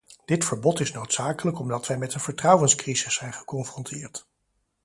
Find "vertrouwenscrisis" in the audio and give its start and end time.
2.19-3.13